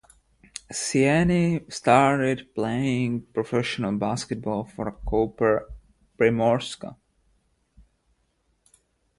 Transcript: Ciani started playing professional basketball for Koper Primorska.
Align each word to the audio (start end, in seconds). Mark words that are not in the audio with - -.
Ciani 0.73 1.71
started 1.71 2.55
playing 2.55 3.21
professional 3.35 3.91
basketball 3.99 4.63
for 4.63 4.91
Koper 5.05 5.67
Primorska. 6.17 6.95